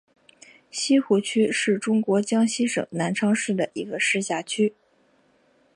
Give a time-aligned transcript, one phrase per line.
[0.71, 4.73] 西湖区是中国江西省南昌市的一个市辖区。